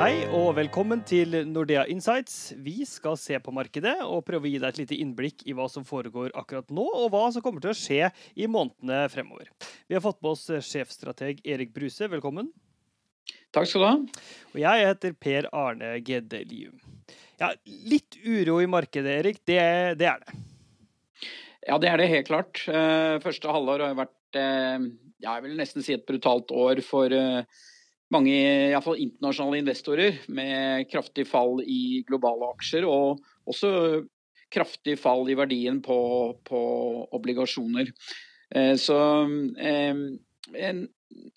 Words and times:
Hei 0.00 0.22
og 0.32 0.54
velkommen 0.56 1.02
til 1.04 1.34
Nordea 1.44 1.82
Insights. 1.92 2.54
Vi 2.64 2.86
skal 2.88 3.18
se 3.20 3.36
på 3.44 3.52
markedet 3.52 3.98
og 4.00 4.22
prøve 4.24 4.48
å 4.48 4.48
gi 4.48 4.56
deg 4.56 4.70
et 4.70 4.78
lite 4.80 4.96
innblikk 4.96 5.42
i 5.44 5.52
hva 5.52 5.66
som 5.68 5.84
foregår 5.84 6.30
akkurat 6.40 6.70
nå, 6.72 6.86
og 7.02 7.10
hva 7.12 7.26
som 7.34 7.44
kommer 7.44 7.60
til 7.60 7.74
å 7.74 7.76
skje 7.76 8.06
i 8.32 8.46
månedene 8.48 9.02
fremover. 9.12 9.50
Vi 9.60 9.98
har 9.98 10.00
fått 10.00 10.22
med 10.24 10.30
oss 10.30 10.46
sjefstrateg 10.70 11.42
Erik 11.44 11.74
Bruse, 11.76 12.08
velkommen. 12.08 12.48
Takk 13.52 13.68
skal 13.68 13.84
du 13.84 13.88
ha. 13.90 14.22
Og 14.54 14.58
jeg 14.62 14.86
heter 14.88 15.18
Per 15.20 15.50
Arne 15.52 15.90
Gedde 16.06 16.40
Lium. 16.48 16.80
Ja, 17.42 17.50
litt 17.68 18.16
uro 18.24 18.56
i 18.64 18.70
markedet, 18.72 19.18
Erik. 19.20 19.42
Det, 19.44 19.58
det, 20.00 20.14
er 20.14 20.24
det. 20.24 20.40
Ja, 21.68 21.76
det 21.76 21.92
er 21.92 22.00
det 22.00 22.08
helt 22.14 22.32
klart. 22.32 22.62
Eh, 22.72 23.18
første 23.20 23.52
halvår 23.52 23.84
har 23.90 24.00
vært 24.00 24.16
ja, 25.20 25.34
jeg 25.34 25.44
vil 25.44 25.60
nesten 25.60 25.84
si 25.84 25.92
et 25.92 26.08
brutalt 26.08 26.56
år 26.56 26.80
for 26.86 27.12
eh, 27.12 27.44
mange 28.10 28.34
iallfall 28.70 28.98
internasjonale 29.00 29.60
investorer 29.62 30.18
med 30.32 30.88
kraftig 30.90 31.26
fall 31.30 31.60
i 31.62 32.02
globale 32.08 32.48
aksjer, 32.56 32.86
og 32.88 33.20
også 33.50 33.70
kraftig 34.50 34.96
fall 34.98 35.28
i 35.30 35.36
verdien 35.38 35.78
på, 35.82 35.98
på 36.46 36.62
obligasjoner. 37.16 37.92
Eh, 38.54 38.74
så 38.80 38.98
eh, 39.62 40.80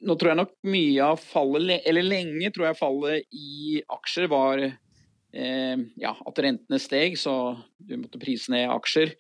nå 0.03 0.16
tror 0.17 0.31
jeg 0.31 0.39
nok 0.39 0.55
mye 0.70 1.11
av 1.13 1.21
fallet, 1.21 1.85
eller 1.89 2.09
lenge 2.09 2.52
tror 2.53 2.70
jeg 2.70 2.80
fallet 2.80 3.38
i 3.38 3.83
aksjer 3.94 4.30
var 4.31 4.63
eh, 4.66 5.77
ja, 6.02 6.13
at 6.13 6.44
rentene 6.45 6.81
steg, 6.81 7.17
så 7.21 7.55
du 7.77 7.97
måtte 8.02 8.21
prise 8.21 8.53
ned 8.53 8.71
aksjer. 8.73 9.13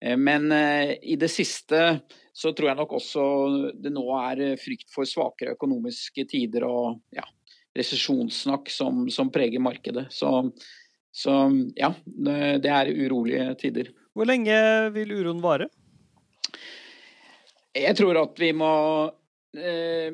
Eh, 0.00 0.16
men 0.16 0.50
eh, 0.52 0.96
i 1.02 1.16
det 1.20 1.30
siste 1.32 2.00
så 2.32 2.52
tror 2.56 2.70
jeg 2.70 2.78
nok 2.78 2.96
også 3.00 3.24
det 3.82 3.92
nå 3.92 4.04
er 4.22 4.44
eh, 4.46 4.58
frykt 4.60 4.88
for 4.94 5.08
svakere 5.08 5.56
økonomiske 5.58 6.24
tider 6.30 6.66
og 6.68 7.00
ja, 7.16 7.26
resesjonssnakk 7.76 8.70
som, 8.72 9.06
som, 9.12 9.32
preger 9.32 9.62
markedet. 9.62 10.08
Så, 10.14 10.30
så, 11.12 11.36
ja, 11.76 11.92
det 12.06 12.70
er 12.70 12.94
urolige 12.94 13.52
tider. 13.60 13.92
Hvor 14.14 14.28
lenge 14.28 14.56
vil 14.94 15.14
uroen 15.20 15.42
vare? 15.42 15.68
Jeg 17.76 17.94
tror 17.98 18.18
at 18.18 18.40
vi 18.42 18.50
må 18.56 18.72
eh, 19.54 20.10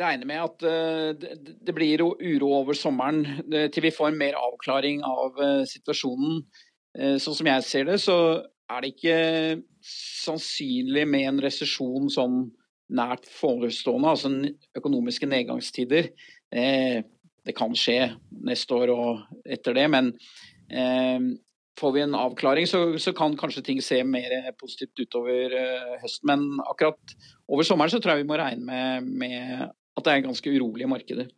regne 0.00 0.26
med 0.26 0.42
at 0.42 0.64
eh, 0.66 1.28
det, 1.38 1.74
blir 1.74 2.02
uro 2.02 2.50
over 2.58 2.74
sommeren 2.74 3.22
til 3.46 3.84
vi 3.84 3.92
får 3.94 4.16
mer 4.18 4.38
avklaring 4.38 5.04
av 5.06 5.38
eh, 5.38 5.62
situasjonen. 5.70 6.42
Sånn 7.22 7.36
som 7.38 7.46
jeg 7.46 7.62
ser 7.62 7.84
det, 7.86 8.00
så 8.02 8.16
er 8.70 8.82
det 8.84 8.94
ikke 8.94 9.18
sannsynlig 9.90 11.06
med 11.08 11.26
en 11.28 11.42
resesjon 11.44 12.10
sånn 12.12 12.42
nært 12.90 13.28
forestående, 13.30 14.10
altså 14.10 14.30
økonomiske 14.78 15.28
nedgangstider. 15.30 16.10
Eh, 16.50 17.00
det 17.46 17.54
kan 17.56 17.74
skje 17.78 18.12
neste 18.46 18.76
år 18.76 18.92
og 18.94 19.46
etter 19.48 19.76
det, 19.78 19.86
men 19.92 20.10
eh, 20.68 21.30
får 21.80 21.94
vi 21.94 22.04
en 22.04 22.18
avklaring, 22.18 22.68
så, 22.68 23.14
kan 23.16 23.38
kanskje 23.38 23.64
ting 23.70 23.80
se 23.84 24.02
mer 24.04 24.50
positivt 24.60 25.06
utover 25.06 25.56
eh, 25.56 25.96
høsten. 26.02 26.32
Men 26.32 26.64
akkurat 26.66 27.16
over 27.48 27.66
sommeren 27.66 27.94
så 27.94 28.02
tror 28.02 28.16
jeg 28.16 28.24
vi 28.24 28.30
må 28.32 28.38
regne 28.40 29.00
med, 29.06 29.68
at 29.70 30.06
det 30.06 30.16
er 30.16 30.26
ganske 30.26 30.56
urolige 30.58 30.90
markeder. 30.90 31.30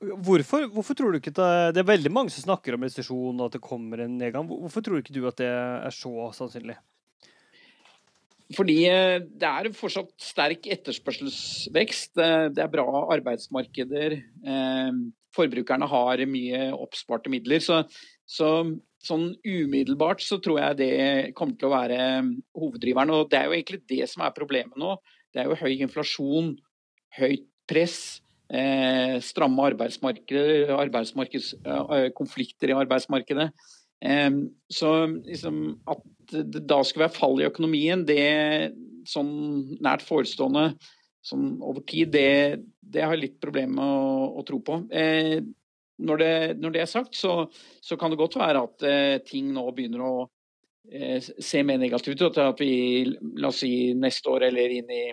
Hvorfor, 0.00 0.64
hvorfor, 0.72 0.96
tror 0.96 1.12
du 1.12 1.18
ikke 1.18 1.34
det, 1.36 1.48
det 1.76 1.82
er 1.82 1.90
veldig 1.90 2.10
mange 2.12 2.32
som 2.32 2.46
snakker 2.46 2.72
om 2.72 2.86
resesjon 2.86 3.36
og 3.36 3.50
at 3.50 3.58
det 3.58 3.64
kommer 3.64 4.00
en 4.00 4.14
nedgang. 4.16 4.46
Hvorfor 4.48 4.84
tror 4.84 5.02
ikke 5.02 5.12
du 5.12 5.26
at 5.28 5.36
det 5.42 5.50
er 5.50 5.92
så 5.92 6.30
sannsynlig? 6.36 6.78
Fordi 8.56 8.76
eh, 8.88 9.16
det 9.22 9.46
er 9.46 9.68
fortsatt 9.76 10.10
sterk 10.24 10.66
etterspørselsvekst. 10.74 12.14
Eh, 12.18 12.46
det 12.54 12.64
er 12.64 12.72
bra 12.72 12.86
arbeidsmarkeder. 13.14 14.16
Eh, 14.54 15.02
forbrukerne 15.36 15.86
har 15.92 16.24
mye 16.26 16.62
oppsparte 16.74 17.30
midler. 17.30 17.62
Så, 17.62 17.82
så, 18.26 18.48
sånn 19.04 19.28
umiddelbart 19.44 20.24
så 20.24 20.40
tror 20.42 20.62
jeg 20.64 20.80
det 20.80 20.94
kommer 21.38 21.60
til 21.60 21.68
å 21.68 21.76
være 21.76 22.00
hoveddriveren. 22.58 23.14
Og 23.20 23.30
det 23.30 23.38
er 23.38 23.46
jo 23.46 23.58
egentlig 23.58 23.84
det 23.92 24.08
som 24.10 24.24
er 24.26 24.34
problemet 24.34 24.80
nå. 24.80 24.96
Det 25.30 25.44
er 25.44 25.52
jo 25.52 25.60
høy 25.60 25.76
inflasjon, 25.76 26.56
høyt 27.20 27.46
press 27.70 28.18
stramme 29.22 29.62
arbeidsmarkeder, 29.70 30.72
konflikter 32.18 32.68
eh, 32.68 32.74
i 32.74 32.78
arbeidsmarkedet. 32.80 33.50
Eh, 34.02 34.30
så 34.72 34.94
liksom, 35.06 35.60
at 35.90 36.02
det 36.30 36.64
da 36.66 36.80
skulle 36.84 37.06
være 37.06 37.18
fall 37.18 37.40
i 37.40 37.46
økonomien, 37.48 38.02
det 38.06 38.74
sånn 39.08 39.78
nært 39.80 40.02
forestående 40.06 40.72
sånn 41.24 41.58
over 41.60 41.84
tid, 41.88 42.12
det, 42.14 42.64
det 42.80 43.04
har 43.04 43.14
jeg 43.16 43.24
litt 43.26 43.40
problemer 43.42 43.76
med 43.76 43.86
å, 43.86 44.28
å, 44.40 44.44
tro 44.46 44.60
på. 44.64 44.80
Eh, 44.88 45.38
når, 46.00 46.22
det, 46.22 46.34
når, 46.60 46.74
det, 46.74 46.82
er 46.84 46.90
sagt, 46.90 47.16
så, 47.18 47.44
så, 47.84 47.98
kan 48.00 48.12
det 48.12 48.20
godt 48.20 48.38
være 48.40 48.64
at 48.64 48.86
eh, 48.88 49.16
ting 49.26 49.50
nå 49.52 49.66
begynner 49.76 50.04
å 50.06 50.14
eh, 50.88 51.20
se 51.20 51.62
mer 51.66 51.80
negativt 51.82 52.24
ut. 52.24 52.40
At 52.40 52.62
vi 52.62 53.04
la 53.36 53.50
oss 53.52 53.60
si 53.64 53.92
neste 53.96 54.32
år 54.32 54.48
eller 54.48 54.78
inn 54.80 54.94
i 54.96 55.04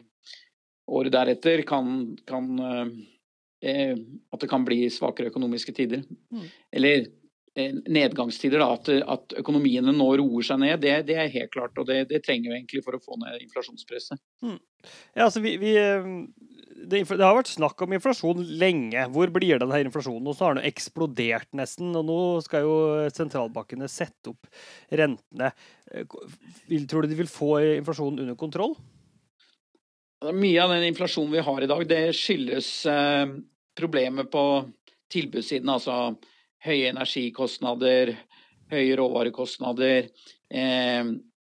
året 0.88 1.12
deretter 1.12 1.66
kan, 1.68 2.16
kan 2.28 2.54
Eh, 3.62 3.96
at 4.32 4.44
det 4.44 4.50
kan 4.50 4.66
bli 4.66 4.84
svakere 4.94 5.32
økonomiske 5.32 5.74
tider. 5.74 6.04
Mm. 6.34 6.44
Eller 6.78 7.08
eh, 7.58 7.78
nedgangstider, 7.90 8.62
da, 8.62 8.70
at, 8.78 8.90
at, 9.02 9.38
økonomiene 9.42 9.96
nå 9.96 10.10
roer 10.22 10.46
seg 10.46 10.62
ned, 10.62 10.84
det, 10.84 10.94
det 11.10 11.16
er 11.18 11.32
helt 11.34 11.54
klart. 11.56 11.78
Og 11.82 11.88
det, 11.90 12.04
det, 12.12 12.22
trenger 12.26 12.52
vi 12.52 12.60
egentlig 12.60 12.84
for 12.86 12.98
å 12.98 13.02
få 13.02 13.18
ned 13.24 13.42
inflasjonspresset. 13.48 14.22
Mm. 14.46 14.60
Ja, 15.16 15.26
altså 15.26 15.42
vi, 15.42 15.56
vi 15.62 15.74
eh, 15.82 16.06
det, 16.78 17.02
det, 17.10 17.24
har 17.24 17.40
vært 17.40 17.50
snakk 17.50 17.82
om 17.82 17.96
inflasjon 17.98 18.44
lenge. 18.62 19.08
Hvor 19.16 19.34
blir 19.34 19.58
denne 19.64 19.80
inflasjonen? 19.88 20.30
Og 20.30 20.38
så 20.38 20.50
har 20.50 20.60
den 20.60 20.70
eksplodert 20.70 21.50
nesten. 21.58 21.96
Og 21.98 22.06
nå 22.06 22.20
skal 22.46 22.68
jo 22.68 22.76
sentralbankene 23.16 23.90
sette 23.90 24.36
opp 24.36 24.52
rentene. 24.94 25.50
Tror 26.86 27.08
du 27.08 27.10
de 27.10 27.18
vil 27.24 27.32
få 27.32 27.56
inflasjonen 27.80 28.28
under 28.28 28.38
kontroll? 28.38 28.78
Mye 30.18 30.64
av 30.64 30.72
den 30.74 30.84
inflasjonen 30.84 31.32
vi 31.32 31.40
har 31.46 31.62
i 31.62 31.68
dag, 31.70 31.84
det 31.88 32.16
skyldes 32.18 32.70
eh, 32.90 33.28
problemer 33.78 34.26
på 34.26 34.44
tilbudssiden. 35.14 35.70
Altså 35.70 36.16
høye 36.66 36.90
energikostnader, 36.90 38.16
høye 38.74 38.96
råvarekostnader. 38.98 40.10
Eh, 40.50 41.12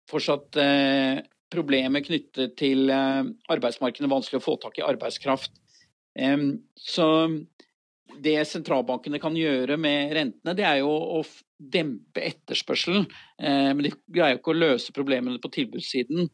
fortsatt 0.08 0.62
eh, 0.64 1.20
problemer 1.52 2.06
knyttet 2.08 2.56
til 2.62 2.88
eh, 2.88 3.28
arbeidsmarkedet, 3.52 4.12
vanskelig 4.12 4.40
å 4.40 4.48
få 4.48 4.56
tak 4.64 4.80
i 4.80 4.88
arbeidskraft. 4.88 5.60
Eh, 6.16 6.48
så 6.80 7.10
det 8.24 8.40
sentralbankene 8.48 9.20
kan 9.20 9.36
gjøre 9.36 9.76
med 9.76 10.16
rentene, 10.16 10.56
det 10.56 10.70
er 10.70 10.80
jo 10.86 10.96
å 11.20 11.22
dempe 11.58 12.22
etterspørselen. 12.22 13.08
Men 13.40 13.80
de 13.82 13.90
greier 14.12 14.38
ikke 14.38 14.52
å 14.52 14.60
løse 14.60 14.94
problemene 14.94 15.40
på 15.42 15.50
tilbudssiden. 15.56 16.28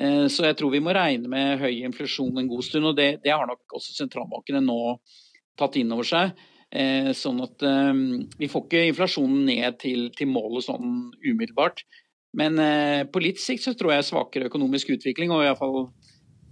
Eh, 0.00 0.26
så 0.32 0.48
jeg 0.48 0.56
tror 0.58 0.72
vi 0.74 0.82
må 0.82 0.94
regne 0.94 1.30
med 1.30 1.60
høy 1.62 1.84
inflasjon 1.86 2.40
en 2.40 2.50
god 2.50 2.66
stund, 2.66 2.88
og 2.90 2.96
det, 2.98 3.20
det 3.24 3.34
har 3.34 3.46
nok 3.46 3.76
også 3.78 3.94
sentralbankene 3.94 4.62
nå 4.64 4.78
tatt 5.58 5.78
inn 5.78 5.92
over 5.94 6.08
seg. 6.08 6.34
Eh, 6.74 7.12
sånn 7.14 7.42
at 7.44 7.62
eh, 7.62 7.92
vi 8.40 8.50
får 8.50 8.66
ikke 8.66 8.86
inflasjonen 8.90 9.44
ned 9.50 9.78
til, 9.82 10.08
til 10.18 10.30
målet 10.30 10.66
sånn 10.66 11.12
umiddelbart. 11.22 11.84
Men 12.34 12.58
på 13.14 13.20
litt 13.22 13.38
sikt 13.38 13.62
så 13.62 13.76
tror 13.78 13.92
jeg 13.92 14.06
svakere 14.08 14.48
økonomisk 14.48 14.88
utvikling, 14.96 15.30
og 15.30 15.44
iallfall 15.44 15.84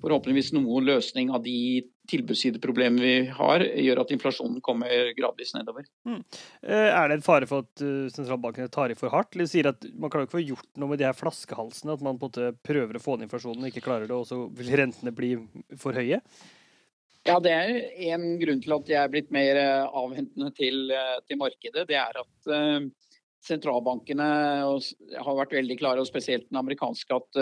forhåpentligvis 0.03 0.53
noen 0.57 0.87
løsning 0.87 1.31
av 1.35 1.45
de 1.45 1.83
tilbudssideproblemene 2.11 3.03
vi 3.03 3.35
har, 3.37 3.63
gjør 3.63 4.01
at 4.03 4.13
inflasjonen 4.15 4.63
kommer 4.65 5.13
gradvis 5.17 5.55
nedover. 5.55 5.87
Mm. 6.09 6.19
Eh, 6.67 6.89
er 6.89 7.09
det 7.09 7.19
en 7.19 7.27
fare 7.27 7.49
for 7.49 7.65
at 7.65 7.85
eh, 7.85 8.09
sentralbankene 8.13 8.73
tar 8.73 8.93
i 8.93 8.97
for 8.99 9.15
hardt? 9.15 9.37
Eller 9.37 9.51
sier 9.51 9.71
at 9.71 9.87
man 9.95 10.11
klarer 10.11 10.27
ikke 10.27 10.35
å 10.35 10.41
få 10.41 10.47
gjort 10.47 10.81
noe 10.83 10.93
med 10.93 11.03
de 11.03 11.07
her 11.07 11.19
flaskehalsene? 11.19 11.95
At 11.95 12.03
man 12.03 12.19
på 12.19 12.27
en 12.27 12.33
måte 12.33 12.65
prøver 12.67 12.99
å 12.99 13.05
få 13.05 13.17
ned 13.17 13.29
inflasjonen 13.29 13.63
og 13.63 13.71
ikke 13.71 13.85
klarer 13.87 14.11
det, 14.11 14.19
og 14.19 14.27
så 14.29 14.41
vil 14.59 14.75
rentene 14.83 15.15
bli 15.15 15.37
for 15.79 15.97
høye? 15.97 16.19
Ja, 17.23 17.39
Det 17.39 17.55
er 17.55 17.71
en 18.11 18.27
grunn 18.41 18.65
til 18.65 18.75
at 18.75 18.91
jeg 18.91 18.99
er 18.99 19.15
blitt 19.15 19.31
mer 19.35 19.61
eh, 19.61 19.87
avhentende 19.87 20.51
til, 20.59 20.91
til 21.29 21.39
markedet. 21.39 21.87
Det 21.87 22.01
er 22.01 22.19
at 22.25 22.91
sentralbankene 23.43 24.27
har 25.23 25.39
vært 25.39 25.55
veldig 25.55 25.79
klare, 25.79 26.03
og 26.03 26.11
spesielt 26.11 26.51
den 26.51 26.61
amerikanske, 26.61 27.23
at 27.23 27.41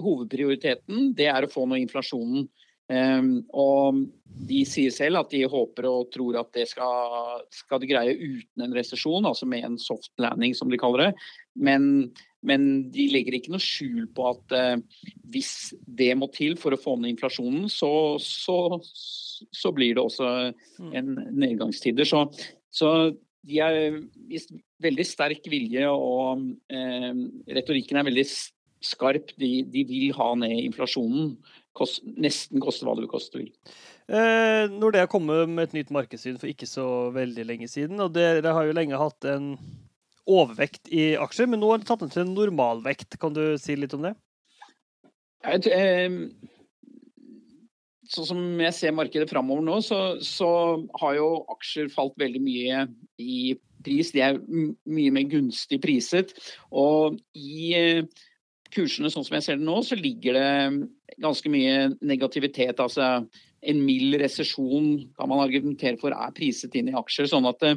hovedprioriteten 0.00 1.12
det 1.18 1.28
er 1.32 1.44
å 1.44 1.50
få 1.52 1.66
ned 1.68 1.84
inflasjonen 1.84 2.46
Um, 2.92 3.44
og 3.56 4.02
de 4.48 4.62
sier 4.68 4.92
selv 4.92 5.20
at 5.22 5.30
de 5.32 5.44
håper 5.48 5.86
og 5.88 6.10
tror 6.12 6.36
at 6.40 6.50
det 6.56 6.66
skal, 6.72 7.44
skal 7.54 7.80
de 7.80 7.88
greie 7.88 8.16
uten 8.18 8.64
en 8.64 8.74
resesjon, 8.74 9.24
altså 9.28 9.46
med 9.48 9.64
en 9.68 9.78
soft 9.80 10.10
landing 10.20 10.52
som 10.58 10.72
de 10.72 10.80
kaller 10.80 11.06
det. 11.06 11.10
Men, 11.54 12.10
men 12.44 12.66
de 12.92 13.06
legger 13.12 13.38
ikke 13.38 13.54
noe 13.54 13.62
skjul 13.62 14.08
på 14.12 14.28
at 14.32 14.56
uh, 14.56 15.04
hvis 15.32 15.72
det 15.86 16.10
må 16.18 16.28
til 16.34 16.58
for 16.60 16.74
å 16.74 16.80
få 16.80 16.98
ned 16.98 17.14
inflasjonen, 17.14 17.68
så, 17.72 17.92
så, 18.20 18.58
så 18.82 19.74
blir 19.76 19.96
det 19.96 20.04
også 20.04 20.32
mm. 20.52 20.92
en 20.98 21.12
nedgangstider. 21.30 22.08
Så, 22.08 22.26
så 22.74 23.12
de 23.46 23.62
er 23.62 24.02
vist 24.28 24.52
veldig 24.82 25.06
sterk 25.06 25.46
vilje, 25.48 25.86
og 25.86 26.44
uh, 26.74 27.14
retorikken 27.56 28.02
er 28.02 28.10
veldig 28.10 28.26
skarp. 28.86 29.34
De, 29.40 29.50
de 29.72 29.84
vil 29.88 30.12
ha 30.16 30.32
ned 30.38 30.58
inflasjonen 30.66 31.36
kost, 31.76 32.02
nesten 32.20 32.62
koste 32.62 32.86
hva 32.86 32.96
det 32.96 33.06
vil 33.06 33.12
koste. 33.12 33.44
Eh, 34.12 34.64
Nordea 34.72 35.08
kom 35.10 35.28
med 35.28 35.62
et 35.64 35.76
nytt 35.78 35.92
markedssyn 35.94 36.40
for 36.40 36.50
ikke 36.50 36.68
så 36.68 36.86
veldig 37.14 37.46
lenge 37.48 37.70
siden. 37.70 38.00
og 38.02 38.14
Dere 38.16 38.54
har 38.54 38.68
jo 38.68 38.76
lenge 38.76 39.00
hatt 39.00 39.28
en 39.30 39.54
overvekt 40.28 40.90
i 40.94 41.12
aksjer, 41.18 41.48
men 41.50 41.62
nå 41.62 41.72
har 41.72 41.82
det 41.82 41.88
tatt 41.88 42.02
den 42.04 42.12
til 42.12 42.26
en 42.26 42.34
normalvekt. 42.36 43.18
Kan 43.22 43.34
du 43.36 43.58
si 43.60 43.76
litt 43.78 43.94
om 43.96 44.06
det? 44.06 44.14
Sånn 48.12 48.28
som 48.28 48.40
jeg 48.60 48.74
ser 48.76 48.94
markedet 48.94 49.30
framover 49.30 49.64
nå, 49.64 49.78
så, 49.82 50.18
så, 50.22 50.48
har 51.00 51.16
jo 51.16 51.28
aksjer 51.54 51.88
falt 51.92 52.14
veldig 52.20 52.42
mye 52.44 52.84
i 53.22 53.54
pris. 53.82 54.12
De 54.14 54.22
er 54.22 54.38
mye 54.42 55.14
mer 55.14 55.26
gunstig 55.30 55.80
priset. 55.82 56.34
Og 56.70 57.18
i 57.38 57.72
eh, 57.78 58.04
kursene 58.72 59.10
sånn 59.12 59.24
som 59.26 59.36
jeg 59.36 59.46
ser 59.46 59.58
det 59.60 59.66
nå, 59.66 59.78
så 59.84 59.98
ligger 59.98 60.38
det 60.38 61.20
ganske 61.22 61.52
mye 61.52 61.92
negativitet. 62.00 62.80
altså 62.80 63.26
en 63.62 63.82
mild 63.86 64.16
resesjon 64.18 64.88
kan 65.14 65.30
man 65.30 65.44
argumentere 65.44 65.98
for 66.00 66.14
er 66.14 66.34
priset 66.34 66.74
inn 66.74 66.90
i 66.90 66.96
aksjer. 66.98 67.28
sånn 67.30 67.46
at 67.46 67.62
eh, 67.62 67.76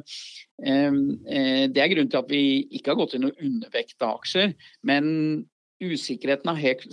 eh 0.66 1.68
Det 1.68 1.82
er 1.82 1.92
grunnen 1.92 2.10
til 2.10 2.24
at 2.24 2.32
vi 2.32 2.68
ikke 2.72 2.94
har 2.94 3.02
gått 3.02 3.14
inn 3.16 3.30
og 3.30 3.38
undervekt 3.40 4.02
aksjer. 4.02 4.56
Men 4.84 5.46
usikkerheten 5.84 6.50
har 6.50 6.64
helt 6.64 6.88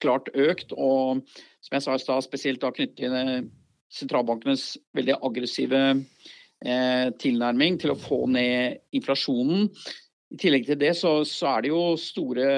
klart 0.00 0.30
økt. 0.34 0.72
Og 0.72 1.26
som 1.60 1.74
jeg 1.74 1.82
sa 1.82 1.94
i 1.94 1.98
stad, 1.98 2.22
spesielt 2.22 2.60
da 2.60 2.70
knyttet 2.70 2.96
til 2.96 3.50
sentralbankenes 3.90 4.76
veldig 4.94 5.18
aggressive 5.22 5.82
eh, 6.64 7.06
tilnærming 7.18 7.80
til 7.80 7.94
å 7.94 7.98
få 7.98 8.26
ned 8.30 8.82
inflasjonen. 8.96 9.70
I 10.34 10.40
tillegg 10.42 10.66
til 10.66 10.78
det 10.80 10.92
så, 10.98 11.20
så, 11.28 11.52
er 11.52 11.64
det 11.64 11.70
jo 11.70 11.82
store 12.00 12.48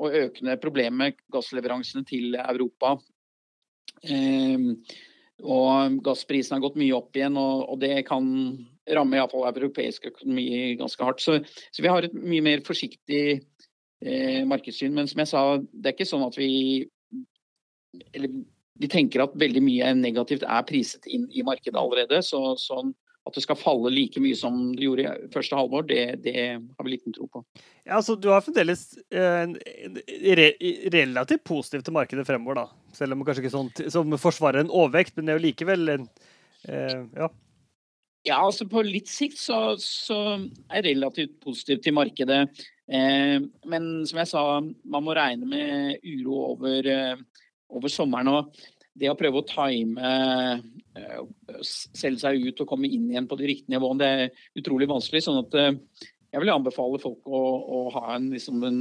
og 0.00 0.16
økende 0.16 0.56
problemer 0.62 0.96
med 1.02 1.18
gassleveransene 1.32 2.06
til 2.08 2.38
Europa. 2.40 2.94
Eh, 4.08 4.72
og 5.44 6.00
gassprisen 6.02 6.56
har 6.56 6.64
gått 6.64 6.78
mye 6.80 6.96
opp 6.96 7.14
igjen, 7.14 7.36
og, 7.38 7.68
og 7.68 7.78
det 7.82 8.00
kan 8.08 8.26
ramme 8.96 9.18
iallfall 9.18 9.46
europeisk 9.50 10.08
økonomi 10.10 10.74
ganske 10.80 11.04
hardt. 11.04 11.22
Så, 11.22 11.38
så, 11.70 11.82
vi 11.84 11.90
har 11.92 12.06
et 12.06 12.14
mye 12.16 12.44
mer 12.44 12.62
forsiktig 12.66 13.24
eh, 13.36 14.44
markedssyn. 14.48 14.94
Men 14.96 15.10
som 15.10 15.22
jeg 15.22 15.30
sa, 15.30 15.42
det 15.58 15.92
er 15.92 15.98
ikke 15.98 16.08
sånn 16.08 16.26
at 16.26 16.38
vi 16.40 16.88
eller, 18.14 18.32
vi 18.78 18.90
tenker 18.90 19.24
at 19.24 19.36
veldig 19.38 19.62
mye 19.64 19.92
negativt 19.98 20.44
er 20.46 20.66
priset 20.66 21.06
inn 21.10 21.26
i 21.34 21.44
markedet 21.46 21.78
allerede. 21.78 22.22
Så, 22.24 22.40
sånn 22.62 22.94
at 23.28 23.36
det 23.36 23.44
skal 23.44 23.58
falle 23.60 23.90
like 23.92 24.20
mye 24.22 24.36
som 24.36 24.56
det 24.76 24.86
gjorde 24.86 25.04
i 25.04 25.30
første 25.32 25.56
halvår, 25.58 25.84
det, 25.90 26.02
det 26.24 26.36
har 26.56 26.86
vi 26.86 26.94
liten 26.94 27.14
tro 27.16 27.28
på. 27.32 27.42
Ja, 27.84 27.98
altså 27.98 28.16
Du 28.16 28.30
har 28.32 28.44
fremdeles 28.44 28.86
eh, 29.12 29.52
re, 30.38 30.48
relativt 30.94 31.44
positivt 31.48 31.88
til 31.88 31.96
markedet 31.96 32.26
fremover, 32.28 32.62
da. 32.62 32.94
Selv 32.96 33.16
om 33.16 33.26
kanskje 33.26 33.44
ikke 33.44 33.54
sånn 33.54 33.70
som 33.92 34.16
forsvarer 34.20 34.64
en 34.64 34.72
overvekt, 34.72 35.16
men 35.16 35.28
det 35.28 35.34
er 35.34 35.40
jo 35.40 35.46
likevel 35.48 35.94
en 35.96 36.08
eh, 36.68 37.04
ja. 37.18 37.30
Ja, 38.26 38.40
altså 38.42 38.66
På 38.68 38.82
litt 38.84 39.08
sikt 39.08 39.38
så, 39.40 39.76
så 39.80 40.18
er 40.34 40.80
jeg 40.80 40.88
relativt 40.90 41.38
positiv 41.44 41.78
til 41.84 41.94
markedet. 41.96 42.40
Eh, 42.90 43.36
men 43.68 43.92
som 44.08 44.22
jeg 44.24 44.32
sa, 44.32 44.42
man 44.64 45.06
må 45.06 45.14
regne 45.16 45.48
med 45.48 46.02
uro 46.02 46.42
over, 46.54 46.88
eh, 46.92 47.44
over 47.72 47.92
sommeren. 47.92 48.32
og 48.32 48.66
det 48.98 49.10
å 49.12 49.16
prøve 49.18 49.40
å 49.40 49.46
time 49.46 50.10
eh, 50.98 51.18
selge 51.64 52.22
seg 52.22 52.46
ut 52.46 52.62
og 52.64 52.70
komme 52.70 52.90
inn 52.90 53.10
igjen 53.10 53.28
på 53.30 53.38
de 53.40 53.50
riktige 53.50 53.74
nivåene, 53.74 53.98
det 54.00 54.08
er 54.08 54.62
utrolig 54.62 54.88
vanskelig. 54.90 55.24
sånn 55.24 55.42
at 55.42 55.58
eh, 55.58 55.74
jeg 56.32 56.44
vil 56.44 56.52
anbefale 56.52 57.00
folk 57.02 57.28
å, 57.28 57.42
å 57.78 57.82
ha 57.96 58.06
en, 58.16 58.30
liksom 58.34 58.64
en, 58.68 58.80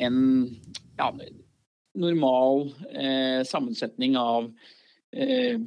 en 0.00 0.20
ja, 0.98 1.10
normal 1.94 2.68
eh, 2.90 3.40
sammensetning 3.46 4.16
av 4.18 4.50
eh, 5.12 5.58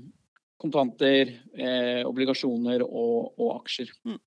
kontanter, 0.58 1.36
eh, 1.58 2.02
obligasjoner 2.08 2.84
og, 2.86 3.36
og 3.38 3.60
aksjer. 3.62 3.92
Mm. 4.08 4.18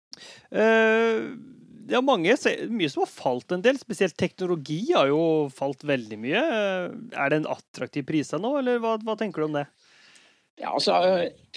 Det 1.90 1.96
er 1.98 2.06
mange, 2.06 2.36
mye 2.70 2.90
som 2.92 3.02
har 3.02 3.10
falt 3.10 3.54
en 3.56 3.62
del. 3.64 3.80
Spesielt 3.80 4.14
teknologi 4.20 4.92
har 4.92 5.10
jo 5.10 5.48
falt 5.54 5.82
veldig 5.86 6.18
mye. 6.22 6.42
Er 7.10 7.32
det 7.32 7.40
en 7.40 7.50
attraktiv 7.50 8.06
pris 8.06 8.30
nå, 8.38 8.52
eller 8.60 8.78
hva, 8.82 8.94
hva, 9.02 9.16
tenker 9.18 9.42
du 9.42 9.48
om 9.48 9.58
det? 9.58 9.66
Ja, 10.60 10.74
altså, 10.76 10.94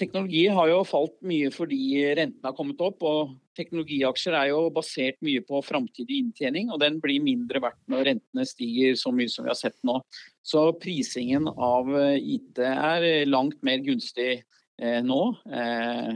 Teknologi 0.00 0.46
har 0.48 0.70
jo 0.70 0.78
falt 0.88 1.16
mye 1.28 1.50
fordi 1.52 1.78
rentene 2.16 2.48
har 2.48 2.56
kommet 2.56 2.80
opp. 2.84 3.04
og 3.04 3.34
Teknologiaksjer 3.58 4.36
er 4.38 4.48
jo 4.54 4.62
basert 4.74 5.18
mye 5.24 5.42
på 5.44 5.60
framtidig 5.66 6.22
inntjening, 6.22 6.70
og 6.72 6.80
den 6.80 6.96
blir 7.02 7.22
mindre 7.22 7.60
verdt 7.62 7.82
når 7.90 8.08
rentene 8.08 8.46
stiger 8.48 8.96
så 8.98 9.12
mye 9.14 9.30
som 9.30 9.44
vi 9.44 9.52
har 9.52 9.60
sett 9.60 9.76
nå. 9.86 9.98
Så 10.42 10.66
prisingen 10.80 11.50
av 11.52 11.92
IT 12.16 12.62
er 12.64 13.28
langt 13.28 13.60
mer 13.66 13.84
gunstig 13.84 14.30
eh, 14.40 15.00
nå. 15.04 15.22
Eh, 15.52 16.12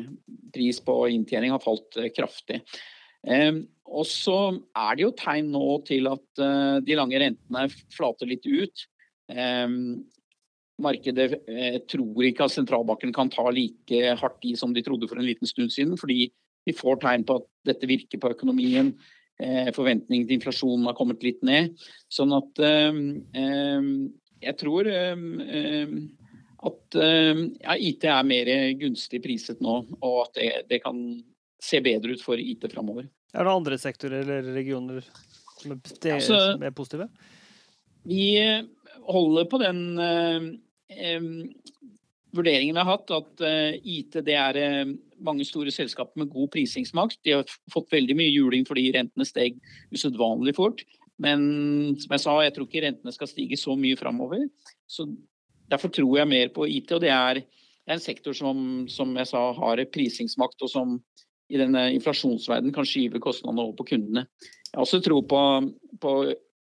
pris 0.57 0.81
på 0.83 0.99
inntjening 1.13 1.53
har 1.55 1.65
falt 1.65 2.01
eh, 2.01 2.09
kraftig. 2.15 2.63
Og 3.29 4.05
så 4.09 4.39
er 4.79 4.97
det 4.97 5.03
jo 5.03 5.17
tegn 5.19 5.49
nå 5.53 5.81
til 5.85 6.07
at 6.09 6.41
de 6.87 6.97
lange 6.97 7.19
rentene 7.19 7.65
flater 7.93 8.31
litt 8.31 8.47
ut. 8.47 8.85
Um, 9.29 10.07
markedet 10.83 11.33
eh, 11.49 11.79
tror 11.91 12.27
ikke 12.29 12.47
at 12.47 12.55
sentralbanken 12.55 13.13
kan 13.15 13.31
ta 13.33 13.49
like 13.55 14.15
hardt 14.21 14.45
i 14.47 14.55
som 14.59 14.75
de 14.75 14.85
trodde 14.87 15.09
for 15.11 15.19
en 15.19 15.27
liten 15.27 15.49
stund 15.49 15.73
siden, 15.75 15.97
fordi 15.99 16.29
vi 16.69 16.75
får 16.77 17.01
tegn 17.03 17.25
på 17.27 17.39
at 17.41 17.49
dette 17.71 17.89
virker 17.89 18.21
på 18.23 18.33
økonomien. 18.35 18.93
Eh, 19.39 19.71
forventningen 19.75 20.27
til 20.29 20.39
inflasjonen 20.39 20.87
har 20.91 20.97
kommet 20.99 21.25
litt 21.27 21.43
ned. 21.47 21.75
Sånn 22.13 22.35
at 22.37 22.63
jeg 24.39 24.55
tror 24.59 24.89
at 26.59 26.97
ja, 26.99 27.75
IT 27.75 28.05
er 28.11 28.27
mer 28.27 28.51
gunstig 28.79 29.21
priset 29.23 29.63
nå, 29.63 29.81
og 29.99 30.17
at 30.25 30.39
det, 30.39 30.51
det 30.71 30.81
kan 30.83 30.99
se 31.63 31.81
bedre 31.83 32.15
ut 32.15 32.23
for 32.23 32.39
IT 32.39 32.67
framover. 32.73 33.09
Er 33.35 33.45
det 33.45 33.53
andre 33.53 33.79
sektorer 33.81 34.23
eller 34.23 34.55
regioner 34.55 35.03
som 35.59 35.75
er, 35.75 35.81
altså, 36.15 36.39
som 36.55 36.65
er 36.65 36.75
positive? 36.75 37.09
Vi 38.09 38.39
holder 39.09 39.49
på 39.51 39.61
den 39.63 39.83
eh, 40.03 40.49
vurderingen 42.35 42.77
vi 42.77 42.83
har 42.83 42.89
hatt, 42.89 43.11
at 43.15 43.45
eh, 43.45 43.79
IT 43.83 44.19
det 44.27 44.37
er 44.37 44.59
eh, 44.61 44.95
mange 45.25 45.47
store 45.49 45.73
selskaper 45.75 46.21
med 46.21 46.33
god 46.33 46.51
prisingsmakt. 46.55 47.21
De 47.25 47.39
har 47.39 47.59
fått 47.73 47.93
veldig 47.95 48.17
mye 48.19 48.33
juling 48.33 48.67
fordi 48.69 48.89
rentene 48.95 49.27
steg 49.29 49.59
usedvanlig 49.95 50.55
fort. 50.59 50.85
Men 51.19 51.97
som 51.99 52.15
jeg 52.15 52.23
sa, 52.23 52.37
jeg 52.45 52.55
tror 52.55 52.69
ikke 52.69 52.85
rentene 52.85 53.15
skal 53.15 53.31
stige 53.31 53.59
så 53.59 53.75
mye 53.79 53.99
framover. 53.99 54.45
Så 54.87 55.09
derfor 55.71 55.93
tror 55.95 56.21
jeg 56.21 56.31
mer 56.31 56.53
på 56.55 56.69
IT. 56.71 56.93
Og 56.95 57.03
det 57.03 57.11
er, 57.15 57.41
det 57.43 57.91
er 57.91 57.97
en 57.97 58.05
sektor 58.05 58.37
som, 58.37 58.87
som 58.93 59.17
jeg 59.19 59.31
sa, 59.33 59.49
har 59.57 59.83
prisingsmakt, 59.95 60.63
og 60.63 60.71
som 60.71 60.99
i 61.49 61.59
denne 61.59 61.89
inflasjonsverdenen 61.97 62.75
kan 62.77 62.87
skyve 62.87 63.23
kostnadene 63.25 63.65
over 63.65 63.79
på 63.81 63.89
kundene. 63.95 64.27
Jeg 64.69 64.77
har 64.77 64.85
også 64.85 65.01
tro 65.03 65.23
på, 65.25 65.43
på 65.99 66.15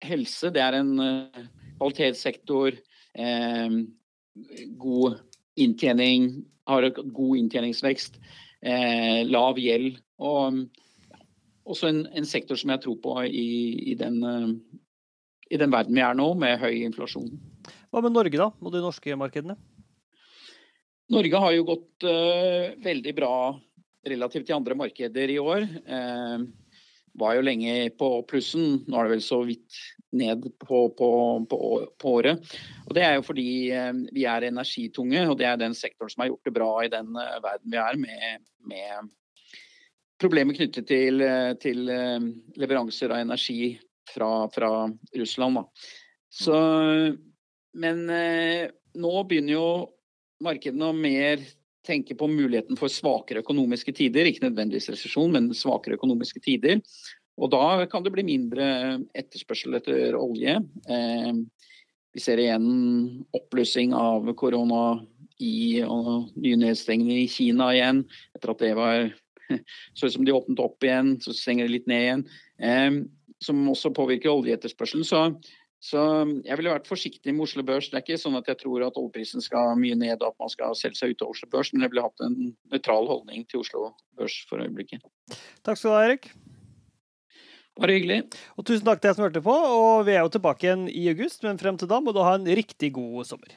helse. 0.04 0.50
Det 0.52 0.60
er 0.60 0.80
en 0.80 0.92
uh, 0.98 1.44
kvalitetssektor. 1.78 2.74
Eh, 3.12 3.76
god 4.80 5.18
inntjening, 5.60 6.44
har 6.68 6.88
god 6.90 7.38
inntjeningsvekst. 7.38 8.18
Eh, 8.62 9.22
lav 9.28 9.58
gjeld. 9.58 9.98
Og 10.22 10.62
også 11.66 11.90
en, 11.90 12.04
en, 12.14 12.26
sektor 12.26 12.58
som 12.58 12.72
jeg 12.74 12.82
tror 12.84 12.98
på 13.02 13.16
i, 13.26 13.48
i, 13.92 13.96
den, 13.98 14.20
uh, 14.22 14.50
i 15.50 15.58
den 15.58 15.72
verden 15.72 15.98
vi 15.98 16.04
er 16.04 16.16
nå, 16.18 16.32
med 16.38 16.60
høy 16.62 16.82
inflasjon. 16.82 17.28
Hva 17.92 18.02
med 18.02 18.14
Norge, 18.14 18.38
da? 18.38 18.50
Og 18.62 18.74
de 18.74 18.82
norske 18.82 19.18
markedene? 19.18 19.58
Norge 21.12 21.42
har 21.44 21.54
jo 21.54 21.68
gått 21.68 22.06
uh, 22.06 22.72
veldig 22.82 23.14
bra 23.18 23.34
relativt 24.08 24.48
til 24.48 24.56
andre 24.56 24.76
markeder 24.78 25.30
i 25.30 25.38
år. 25.38 25.62
Eh, 25.62 26.44
var 27.18 27.36
jo 27.36 27.44
lenge 27.44 27.90
på 27.98 28.08
plussen, 28.28 28.82
nå 28.88 28.98
er 28.98 29.06
det 29.08 29.16
vel 29.16 29.24
så 29.24 29.42
vidt 29.46 29.80
ned 30.16 30.44
på, 30.60 30.84
på, 30.96 31.10
på, 31.48 31.58
på 32.00 32.12
året. 32.18 32.52
Og 32.86 32.94
Det 32.96 33.04
er 33.04 33.16
jo 33.16 33.24
fordi 33.26 33.48
eh, 33.72 33.92
vi 34.12 34.26
er 34.28 34.48
energitunge, 34.48 35.24
og 35.28 35.36
det 35.40 35.48
er 35.48 35.60
den 35.60 35.76
sektoren 35.76 36.12
som 36.12 36.24
har 36.24 36.32
gjort 36.32 36.48
det 36.48 36.54
bra 36.56 36.70
i 36.84 36.92
den 36.92 37.12
uh, 37.16 37.38
verden 37.44 37.72
vi 37.72 37.80
er, 37.80 38.00
med, 38.00 38.44
med 38.72 39.12
problemer 40.20 40.56
knyttet 40.56 40.88
til, 40.88 41.24
eh, 41.24 41.52
til 41.60 41.84
leveranser 42.60 43.12
av 43.12 43.24
energi 43.24 43.74
fra, 44.12 44.46
fra 44.52 44.72
Russland. 45.18 45.64
Så, 46.32 46.56
men 47.76 48.06
nå 48.08 49.10
begynner 49.28 49.52
jo 49.52 49.66
markedene 50.42 50.88
å 50.88 50.96
mer 50.96 51.42
tenke 51.86 52.14
på 52.18 52.28
muligheten 52.30 52.78
for 52.78 52.92
svakere 52.92 53.42
økonomiske 53.42 53.94
tider. 53.96 54.28
Ikke 54.28 54.46
nødvendigvis 54.46 54.90
resesjon, 54.92 55.32
men 55.34 55.50
svakere 55.56 55.98
økonomiske 55.98 56.42
tider. 56.44 56.80
Og 57.40 57.50
da 57.52 57.86
kan 57.90 58.04
det 58.04 58.12
bli 58.14 58.24
mindre 58.26 58.66
etterspørsel 59.16 59.78
etter 59.78 60.16
olje. 60.18 60.58
Eh, 60.88 61.32
vi 62.12 62.20
ser 62.20 62.42
igjen 62.42 63.24
oppblussing 63.32 63.94
av 63.96 64.28
korona 64.38 65.00
i 65.42 65.80
og 65.82 66.30
nye 66.36 66.58
nedstengninger 66.60 67.22
i 67.22 67.30
Kina 67.30 67.72
igjen. 67.72 68.04
Etter 68.36 68.52
at 68.52 68.62
det 68.62 68.74
var 68.78 69.08
så 69.96 70.06
ut 70.06 70.16
som 70.18 70.28
de 70.28 70.36
åpnet 70.36 70.62
opp 70.62 70.84
igjen, 70.84 71.16
så 71.24 71.34
stenger 71.36 71.66
det 71.66 71.78
litt 71.78 71.90
ned 71.90 72.04
igjen. 72.06 72.24
Eh, 72.62 73.02
som 73.42 73.64
også 73.72 73.90
påvirker 73.96 74.30
oljeetterspørselen. 74.30 75.06
Så, 75.08 75.24
Så 75.82 75.98
jeg 76.46 76.58
ville 76.58 76.70
vært 76.70 76.86
forsiktig 76.86 77.32
med 77.34 77.42
Oslo 77.48 77.64
Børs. 77.66 77.88
Det 77.90 77.98
er 77.98 78.04
ikke 78.04 78.20
sånn 78.22 78.38
at 78.38 78.46
jeg 78.46 78.60
tror 78.60 78.84
at 78.86 78.98
oljeprisen 79.00 79.42
skal 79.42 79.74
mye 79.80 79.96
ned 79.98 80.20
og 80.20 80.28
at 80.30 80.44
man 80.44 80.52
skal 80.52 80.76
selge 80.78 81.00
seg 81.00 81.16
ut 81.16 81.24
av 81.26 81.32
Oslo 81.34 81.48
Børs, 81.50 81.72
men 81.74 81.82
jeg 81.82 81.90
ville 81.90 82.04
hatt 82.06 82.22
en 82.22 82.36
nøytral 82.70 83.10
holdning 83.10 83.42
til 83.50 83.64
Oslo 83.64 83.88
Børs 84.18 84.36
for 84.46 84.62
øyeblikket. 84.62 85.02
Takk 85.66 85.80
skal 85.80 85.90
du 85.90 85.96
ha, 85.96 86.04
Erik. 86.06 86.30
Bare 87.80 87.96
hyggelig. 87.96 88.20
Og 88.60 88.66
tusen 88.68 88.84
takk 88.86 89.00
til 89.00 89.08
deg 89.08 89.18
som 89.18 89.26
hørte 89.26 89.42
på. 89.42 89.52
Og 89.56 90.06
vi 90.06 90.14
er 90.14 90.22
jo 90.22 90.32
tilbake 90.36 90.68
igjen 90.68 90.86
i 90.92 91.06
august, 91.10 91.42
men 91.42 91.58
frem 91.58 91.80
til 91.80 91.90
da 91.90 91.98
må 92.04 92.14
du 92.14 92.20
ha 92.22 92.36
en 92.36 92.46
riktig 92.46 92.92
god 92.94 93.26
sommer. 93.32 93.56